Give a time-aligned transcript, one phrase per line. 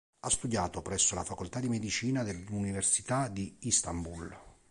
[0.21, 4.35] Ha studiato presso la Facoltà di Medicina dell'Università di Istanbul.